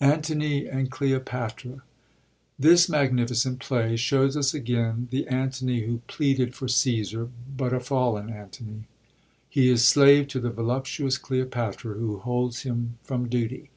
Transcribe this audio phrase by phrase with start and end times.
[0.00, 1.82] Antont and Cleopatra.—
[2.58, 8.30] This magnificent play shows us again the Antony who pleaded for Caefsar, but a fallen
[8.30, 8.84] Antony.
[9.50, 13.68] He is slave to the voluptuous Cleopatra, who holds him from duty.